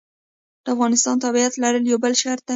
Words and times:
د 0.63 0.65
افغانستان 0.75 1.15
تابعیت 1.23 1.53
لرل 1.63 1.83
یو 1.87 2.01
بل 2.03 2.13
شرط 2.21 2.43
دی. 2.45 2.49